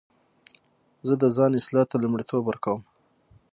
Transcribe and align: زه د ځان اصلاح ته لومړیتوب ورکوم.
زه 1.07 1.13
د 1.21 1.23
ځان 1.35 1.51
اصلاح 1.59 1.85
ته 1.91 1.95
لومړیتوب 2.03 2.41
ورکوم. 2.47 2.81